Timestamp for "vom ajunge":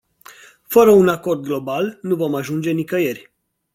2.15-2.71